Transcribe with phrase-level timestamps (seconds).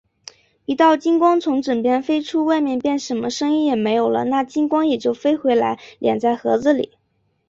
[0.65, 6.93] 一道金光从枕边飞出，外面便什么声音也没有了，那金光也就飞回来，敛在盒子里。